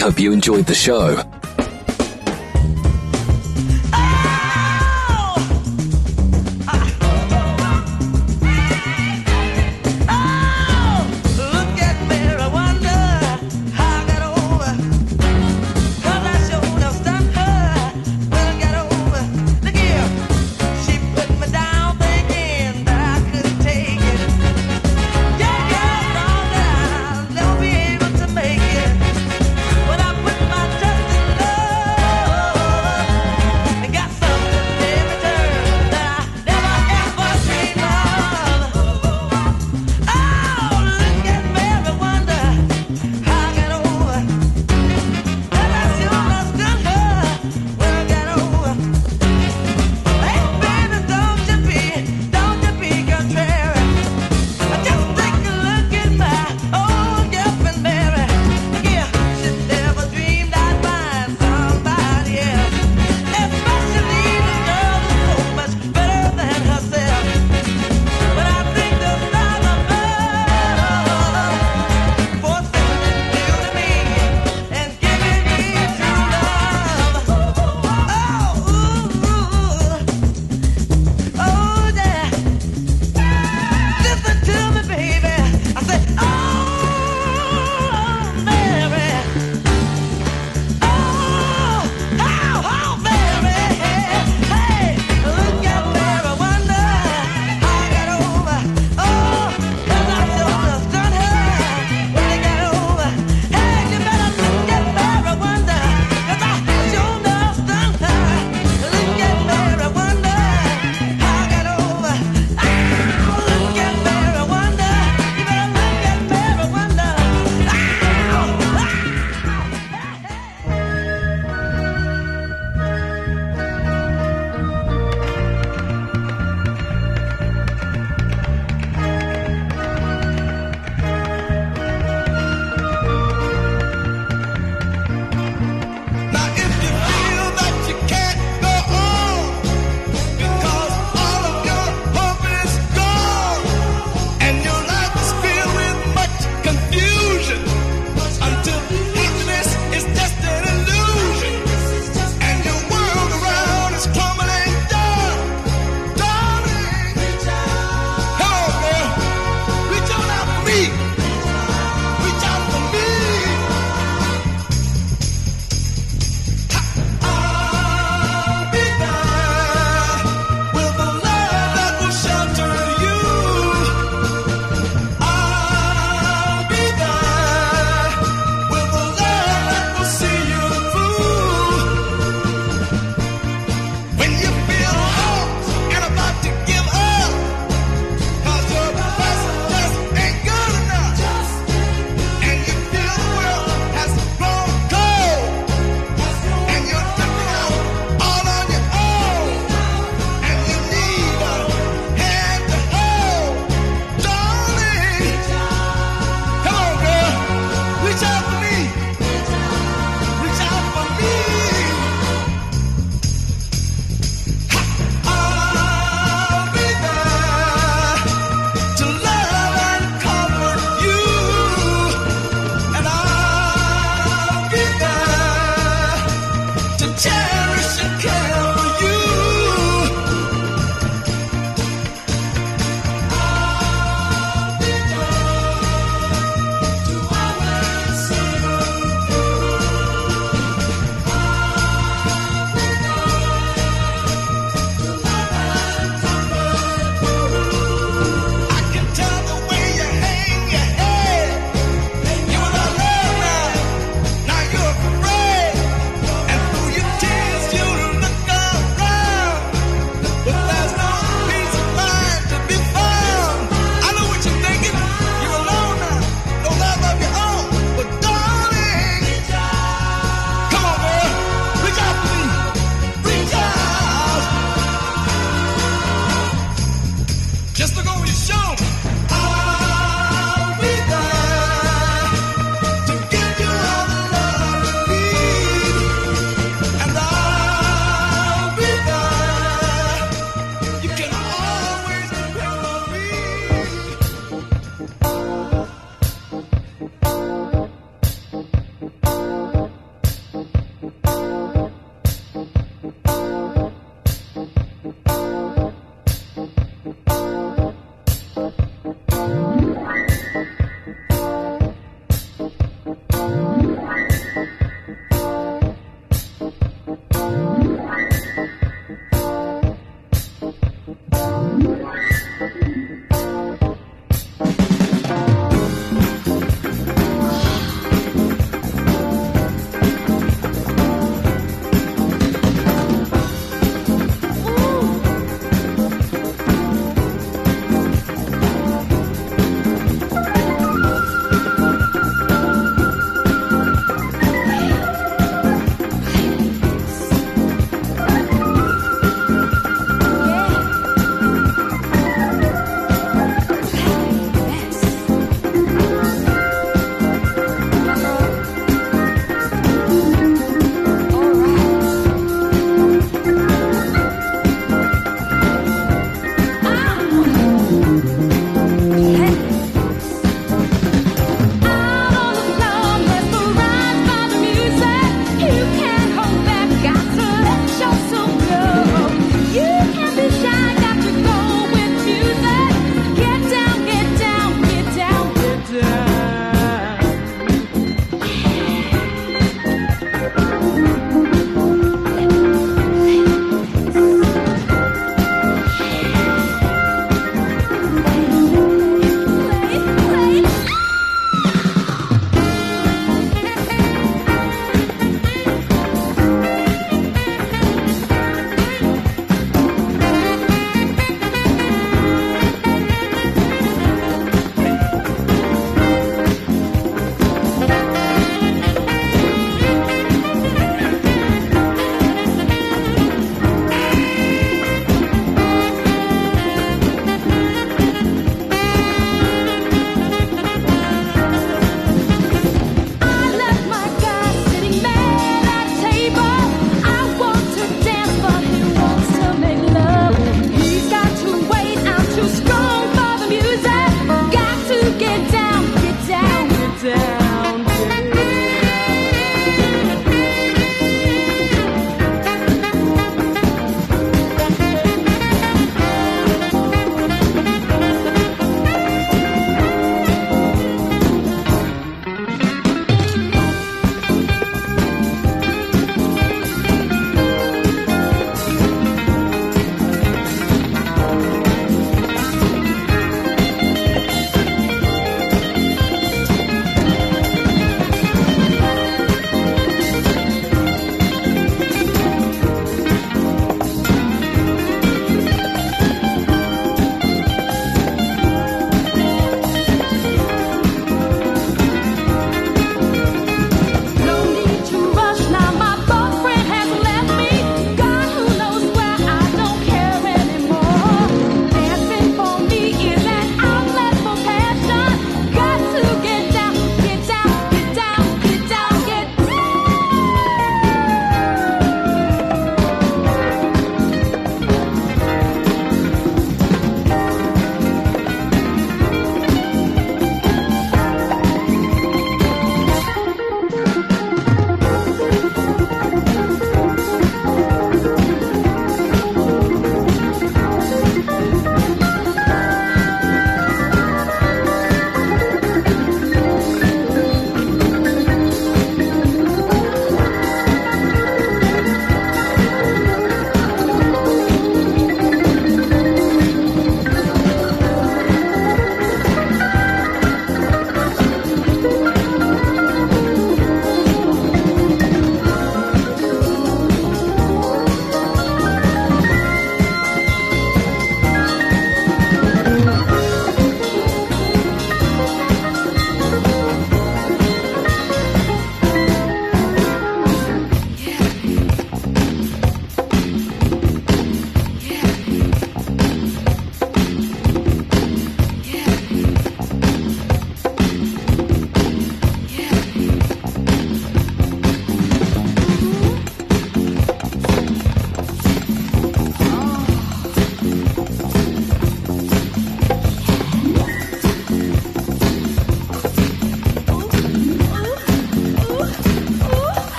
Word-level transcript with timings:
Hope 0.00 0.20
you 0.20 0.32
enjoyed 0.32 0.66
the 0.66 0.74
show. 0.74 1.27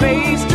Face 0.00 0.49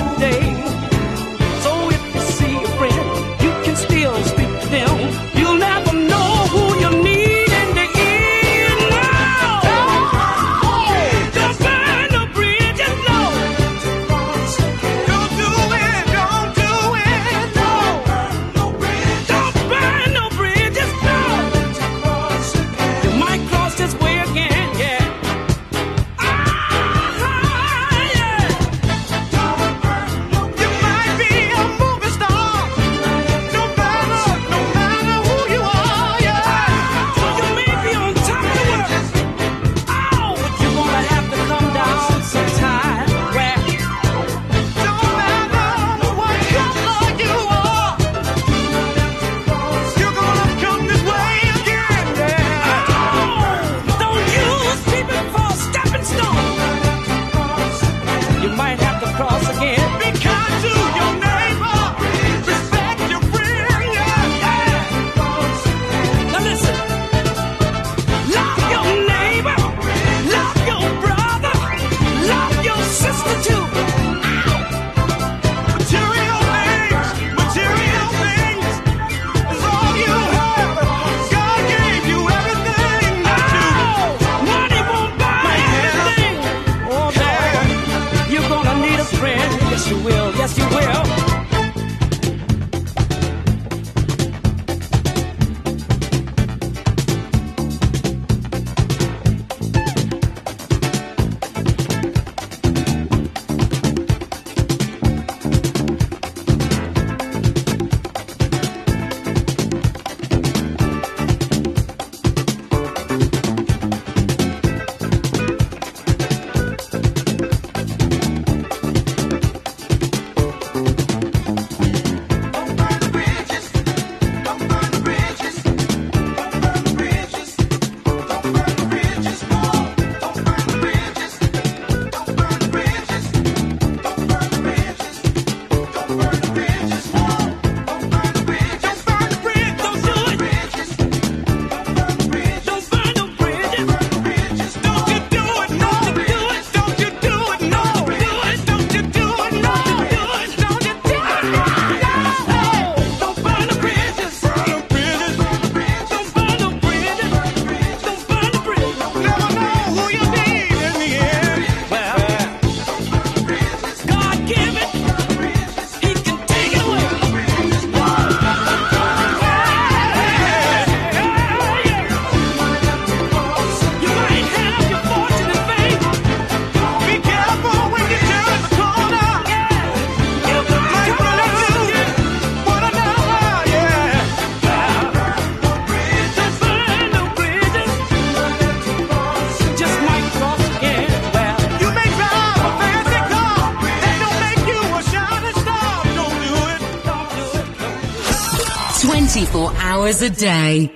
a 200.26 200.30
day. 200.30 200.95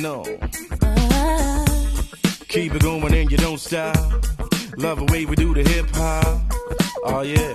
and 0.00 0.06
all. 0.06 0.26
Uh, 0.82 1.64
Keep 2.48 2.74
it 2.74 2.82
going 2.82 3.14
and 3.14 3.30
you 3.30 3.36
don't 3.36 3.58
stop. 3.58 3.96
Love 4.76 4.98
the 4.98 5.08
way 5.12 5.26
we 5.26 5.36
do 5.36 5.52
the 5.54 5.62
hip 5.62 5.86
hop. 5.92 6.40
Oh 7.04 7.20
yeah. 7.20 7.54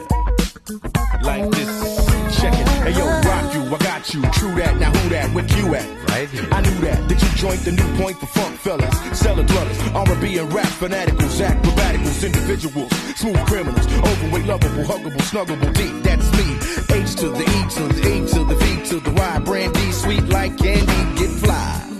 Like 1.23 1.49
this. 1.51 2.39
Check 2.39 2.53
it. 2.53 2.67
Hey 2.85 2.93
yo, 2.93 3.05
rock 3.05 3.53
you, 3.53 3.61
I 3.61 3.77
got 3.79 4.13
you. 4.13 4.21
True 4.33 4.55
that, 4.55 4.77
now 4.77 4.91
who 4.91 5.09
that? 5.09 5.33
With 5.33 5.49
you 5.57 5.73
at? 5.75 6.09
Right 6.09 6.29
here. 6.29 6.47
I 6.51 6.61
knew 6.61 6.79
that. 6.85 7.07
Did 7.07 7.21
you 7.21 7.29
join 7.35 7.57
the 7.63 7.71
new 7.71 8.03
point 8.03 8.17
for 8.19 8.27
funk 8.27 8.55
fellas? 8.59 9.19
Cellar 9.19 9.43
dwellers, 9.43 9.79
R&B 9.93 10.37
and 10.37 10.53
rap 10.53 10.67
fanaticals, 10.67 11.41
acrobaticals, 11.41 12.25
individuals, 12.25 12.91
smooth 13.15 13.43
criminals, 13.47 13.87
overweight, 13.87 14.45
lovable, 14.45 14.83
huggable, 14.83 15.23
snuggable, 15.31 15.73
deep. 15.73 16.03
That's 16.03 16.29
me. 16.37 16.47
H 16.95 17.15
to 17.15 17.29
the 17.29 17.43
E 17.43 17.59
to 17.75 17.83
the 17.93 18.01
E 18.13 18.27
to 18.33 18.45
the 18.45 18.55
V 18.55 18.89
to 18.89 18.99
the 18.99 19.11
Y, 19.11 19.39
brandy, 19.39 19.91
sweet 19.91 20.23
like 20.29 20.57
candy, 20.57 21.19
get 21.19 21.31
fly. 21.31 21.94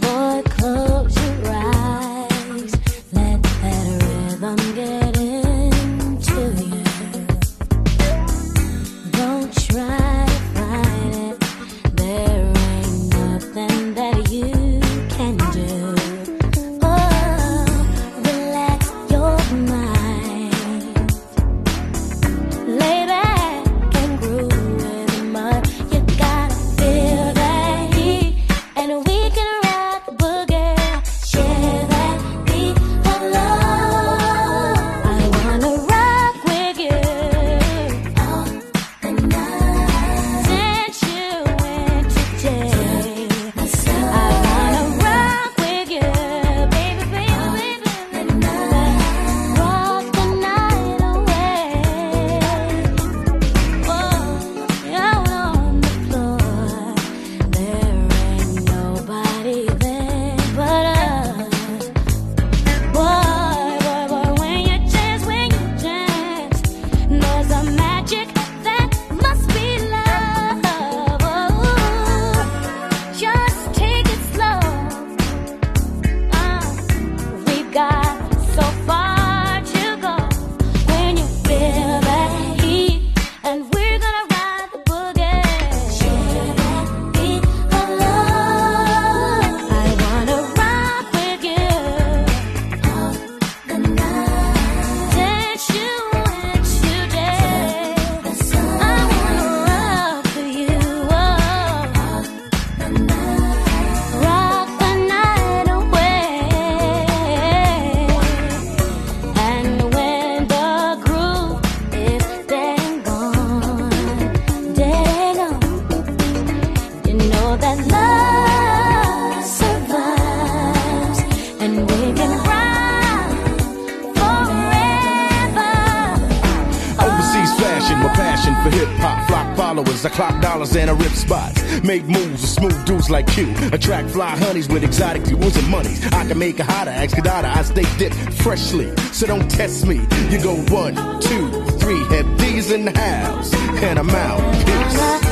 dudes 133.06 133.10
like 133.10 133.38
you. 133.38 133.54
Attract 133.72 134.10
fly 134.12 134.38
honeys 134.38 134.68
with 134.68 134.84
exotic 134.84 135.24
jewels 135.24 135.56
and 135.58 135.70
monies. 135.70 136.06
I 136.08 136.26
can 136.28 136.38
make 136.38 136.60
a 136.60 136.64
hotter, 136.64 136.92
excadata. 136.92 137.46
I 137.46 137.64
stay 137.64 137.86
dipped 137.98 138.16
freshly, 138.42 138.96
so 139.12 139.28
don't 139.28 139.50
test 139.50 139.86
me. 139.86 139.96
You 140.30 140.42
go 140.42 140.56
one, 140.74 140.96
two, 141.22 141.50
three, 141.80 142.04
have 142.16 142.40
these 142.40 142.72
in 142.72 142.86
the 142.86 142.98
house, 142.98 143.54
and 143.54 144.00
I'm 144.00 144.10
out. 144.10 144.42
Peace. 144.66 145.25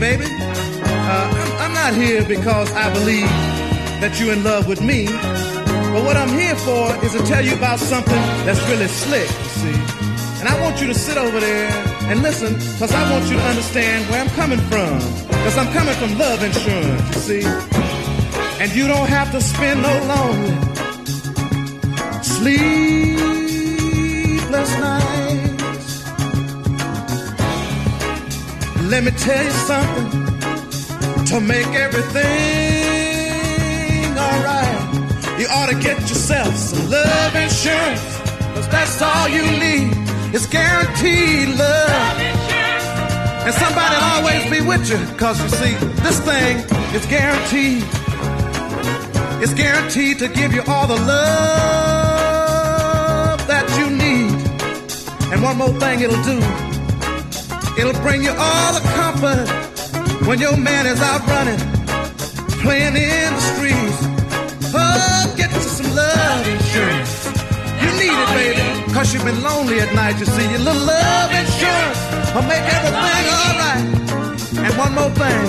Baby. 0.00 0.26
Uh, 0.26 1.30
I'm, 1.32 1.52
I'm 1.62 1.72
not 1.72 1.94
here 1.94 2.24
because 2.24 2.72
I 2.72 2.92
believe 2.92 3.28
that 4.00 4.18
you're 4.20 4.32
in 4.32 4.44
love 4.44 4.68
with 4.68 4.82
me. 4.82 5.06
But 5.06 6.04
what 6.04 6.16
I'm 6.16 6.28
here 6.28 6.56
for 6.56 6.92
is 7.04 7.12
to 7.12 7.22
tell 7.24 7.44
you 7.44 7.54
about 7.54 7.78
something 7.78 8.22
that's 8.44 8.60
really 8.68 8.88
slick, 8.88 9.28
you 9.28 9.50
see. 9.60 9.78
And 10.40 10.48
I 10.48 10.60
want 10.60 10.80
you 10.80 10.86
to 10.88 10.94
sit 10.94 11.16
over 11.16 11.40
there 11.40 11.70
and 12.10 12.22
listen 12.22 12.54
because 12.54 12.92
I 12.92 13.10
want 13.10 13.24
you 13.30 13.36
to 13.36 13.42
understand 13.42 14.08
where 14.10 14.20
I'm 14.20 14.30
coming 14.30 14.60
from. 14.70 14.98
Because 15.28 15.56
I'm 15.56 15.72
coming 15.72 15.94
from 15.94 16.18
love 16.18 16.42
insurance, 16.42 17.14
you 17.14 17.40
see. 17.40 17.44
And 18.60 18.72
you 18.74 18.86
don't 18.86 19.08
have 19.08 19.32
to 19.32 19.40
spend 19.40 19.82
no 19.82 19.92
lonely, 20.12 20.54
sleepless 22.22 23.05
Let 28.88 29.02
me 29.02 29.10
tell 29.10 29.44
you 29.44 29.50
something 29.50 30.10
to 31.26 31.40
make 31.40 31.66
everything 31.66 32.22
alright. 34.16 35.40
You 35.40 35.48
ought 35.50 35.68
to 35.70 35.74
get 35.74 35.98
yourself 36.02 36.54
some 36.54 36.88
love 36.88 37.34
insurance, 37.34 38.00
cause 38.54 38.68
that's 38.68 39.02
all 39.02 39.28
you 39.28 39.42
need. 39.42 39.90
It's 40.32 40.46
guaranteed 40.46 41.48
love. 41.58 42.20
And 43.46 43.54
somebody'll 43.54 44.04
always 44.14 44.48
be 44.50 44.60
with 44.60 44.88
you, 44.88 44.98
cause 45.16 45.42
you 45.42 45.48
see, 45.48 45.74
this 46.04 46.20
thing 46.20 46.58
is 46.94 47.04
guaranteed. 47.06 47.84
It's 49.42 49.52
guaranteed 49.54 50.20
to 50.20 50.28
give 50.28 50.54
you 50.54 50.62
all 50.68 50.86
the 50.86 50.94
love 50.94 51.16
that 53.48 53.68
you 53.78 53.90
need. 53.90 54.30
And 55.32 55.42
one 55.42 55.56
more 55.58 55.74
thing 55.80 56.00
it'll 56.02 56.22
do. 56.22 56.40
It'll 57.78 58.00
bring 58.00 58.22
you 58.22 58.30
all 58.30 58.72
the 58.72 58.80
comfort 58.96 59.46
when 60.26 60.38
your 60.38 60.56
man 60.56 60.86
is 60.86 61.00
out 61.02 61.20
running, 61.28 61.60
playing 62.64 62.96
in 62.96 63.34
the 63.34 63.44
streets. 63.52 63.98
Oh, 64.74 65.34
get 65.36 65.52
you 65.52 65.60
some 65.60 65.94
love 65.94 66.48
insurance. 66.48 67.26
You 67.82 67.90
need 68.00 68.16
it, 68.16 68.30
baby, 68.32 68.92
cause 68.94 69.12
you've 69.12 69.24
been 69.24 69.42
lonely 69.42 69.78
at 69.80 69.94
night. 69.94 70.18
You 70.18 70.24
see, 70.24 70.48
your 70.50 70.60
little 70.60 70.86
love 70.86 71.30
insurance 71.32 71.98
will 72.34 72.48
make 72.48 72.64
everything 72.64 73.24
alright. 73.40 73.84
And 74.64 74.72
one 74.78 74.94
more 74.94 75.10
thing, 75.10 75.46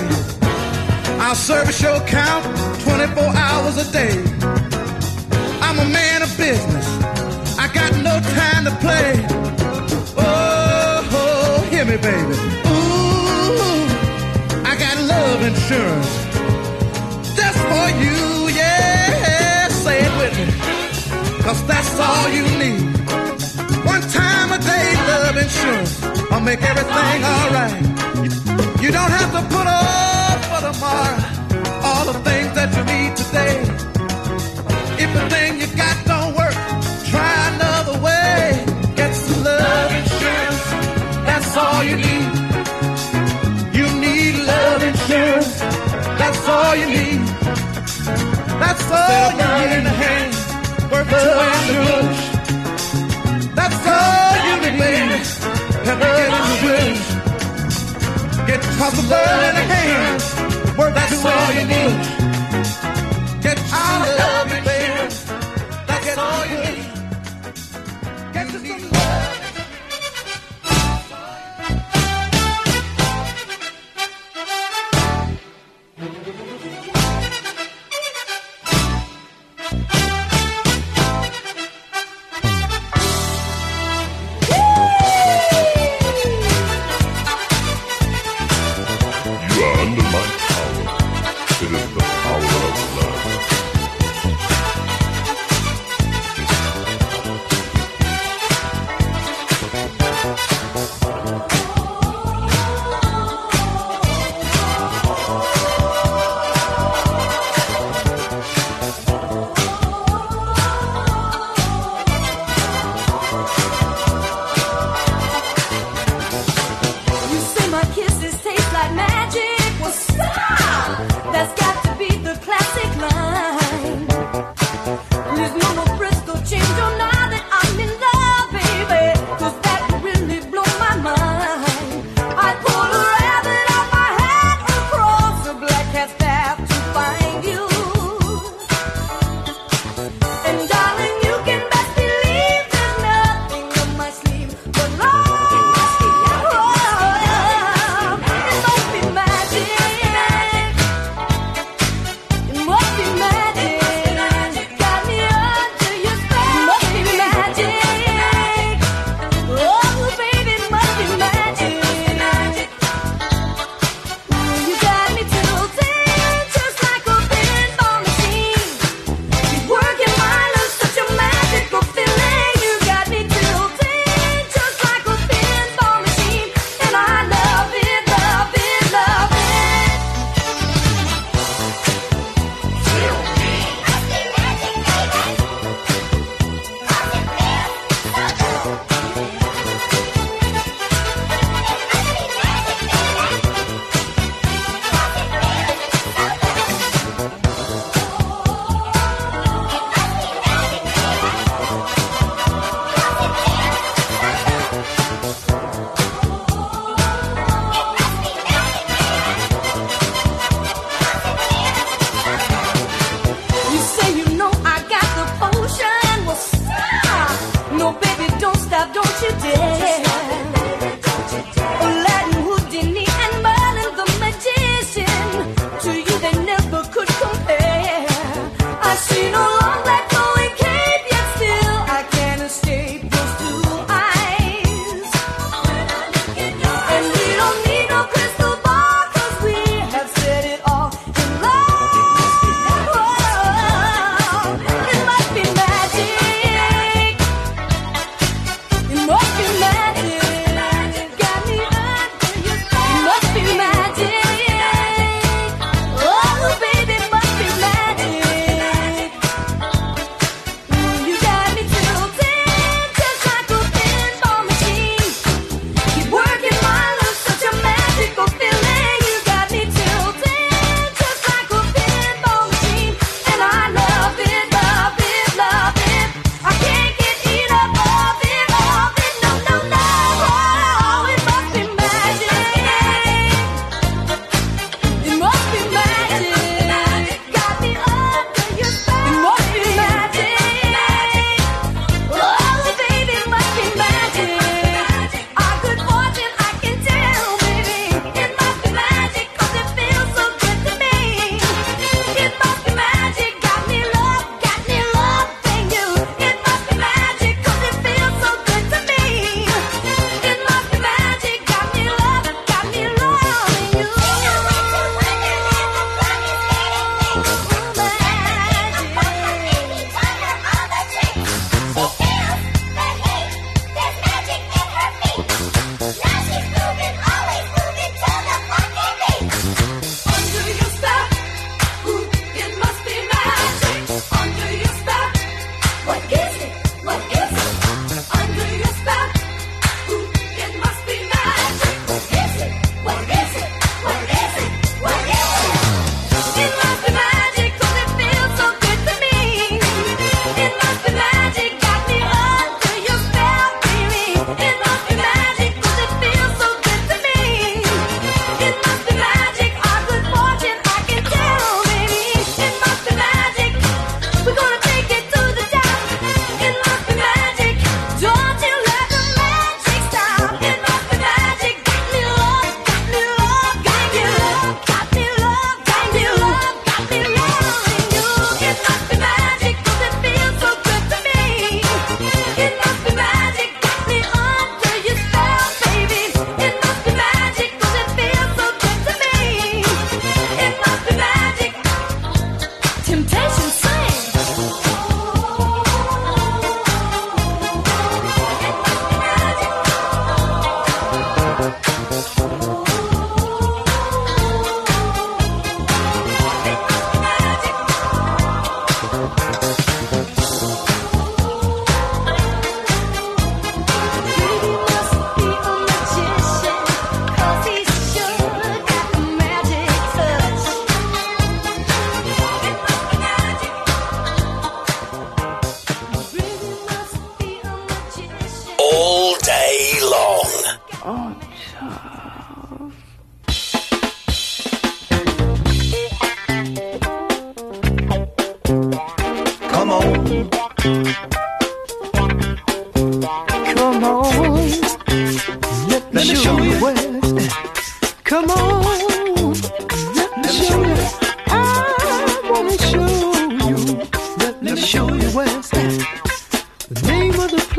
I'll 1.20 1.34
service 1.34 1.80
your 1.80 1.96
account 1.96 2.44
24 2.84 3.24
hours 3.24 3.76
a 3.78 3.90
day. 3.90 4.22
I'm 5.62 5.78
a 5.78 5.88
man 5.90 6.20
of 6.22 6.36
business. 6.36 6.86
I 7.58 7.70
got 7.72 7.90
no 7.96 8.20
time 8.20 8.64
to 8.66 8.74
play. 8.84 9.37
Baby. 12.08 12.36
Ooh, 12.72 13.84
I 14.70 14.72
got 14.84 14.96
love 15.12 15.40
insurance 15.50 16.12
just 17.36 17.58
for 17.70 17.86
you. 18.02 18.48
Yeah, 18.60 19.68
say 19.68 19.96
it 20.06 20.12
with 20.20 20.34
me, 20.40 20.46
cause 21.44 21.60
that's 21.66 21.94
all 22.00 22.28
you 22.30 22.44
need. 22.62 22.80
One 23.92 24.00
time 24.20 24.48
a 24.56 24.58
day, 24.72 24.88
love 25.12 25.36
insurance. 25.36 25.92
I'll 26.32 26.40
make 26.40 26.62
everything 26.62 27.18
alright. 27.34 27.82
You 28.82 28.90
don't 28.90 29.12
have 29.20 29.30
to 29.36 29.42
put 29.54 29.66
off 29.66 30.40
for 30.50 30.60
tomorrow 30.72 31.20
all 31.88 32.04
the 32.10 32.18
things 32.20 32.37
That's 48.98 49.40
all 49.46 49.60
you 49.60 49.68
need 49.68 49.78
in 49.78 49.84
the 49.84 49.94
hand. 50.02 50.32
Worth 50.92 51.08
two 51.08 51.32
in 51.46 51.62
the 51.68 51.74
bush. 51.88 52.22
That's 53.58 53.86
all 53.96 54.34
you 54.46 54.54
need, 54.62 54.76
baby. 54.82 55.18
Help 55.86 55.98
me 55.98 56.08
get 56.18 56.28
in 56.28 56.44
the 56.50 56.56
bush. 56.64 57.02
Get 58.48 58.60
possible 58.78 59.32
in 59.48 59.54
the 59.58 59.64
hand. 59.74 60.20
Worth 60.78 60.94
that's 60.94 61.24
all 61.24 61.48
you 61.58 61.64
need. 61.72 61.96
Get 63.42 63.58
your 63.72 63.98
love. 64.20 64.48
That's 65.88 66.18
all 66.18 66.42
you 66.52 66.58
need. 66.66 66.86
Get 68.32 68.46
you 68.52 68.60
some 68.66 68.90
love. 68.92 69.07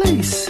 Name 0.10 0.49